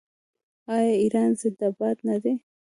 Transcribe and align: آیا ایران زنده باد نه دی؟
آیا 0.75 0.93
ایران 1.01 1.31
زنده 1.41 1.69
باد 1.77 1.97
نه 2.07 2.17
دی؟ 2.23 2.33